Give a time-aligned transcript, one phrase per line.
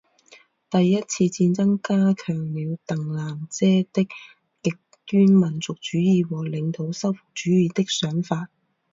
[0.71, 4.09] 第一次战争加强了邓南遮的
[4.63, 4.71] 极
[5.05, 8.49] 端民族主义和领土收复主义的想法。